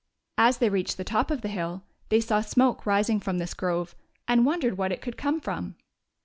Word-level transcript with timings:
As 0.39 0.57
they 0.57 0.69
reached 0.71 0.97
the 0.97 1.03
top 1.03 1.29
of 1.29 1.41
the 1.43 1.47
hill, 1.47 1.83
they 2.09 2.19
saw 2.19 2.41
smoke 2.41 2.87
rising 2.87 3.19
from 3.19 3.37
this 3.37 3.53
grove, 3.53 3.93
and 4.27 4.47
won 4.47 4.59
dered 4.61 4.75
what 4.75 4.91
it 4.91 4.99
could 4.99 5.15
come 5.15 5.39
from. 5.39 5.75